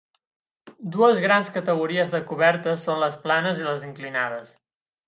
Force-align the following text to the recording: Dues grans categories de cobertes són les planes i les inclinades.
Dues 0.95 1.21
grans 1.25 1.51
categories 1.59 2.11
de 2.15 2.23
cobertes 2.33 2.89
són 2.89 3.07
les 3.07 3.21
planes 3.29 3.65
i 3.65 3.71
les 3.71 3.89
inclinades. 3.93 4.61